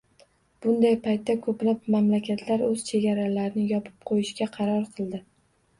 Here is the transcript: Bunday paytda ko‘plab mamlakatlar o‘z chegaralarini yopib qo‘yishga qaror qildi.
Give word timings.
Bunday 0.65 0.95
paytda 1.03 1.35
ko‘plab 1.47 1.85
mamlakatlar 1.97 2.65
o‘z 2.71 2.87
chegaralarini 2.89 3.71
yopib 3.75 4.05
qo‘yishga 4.11 4.51
qaror 4.59 4.91
qildi. 4.99 5.25